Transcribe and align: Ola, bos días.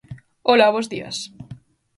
Ola, 0.53 0.69
bos 0.75 0.87
días. 0.93 1.17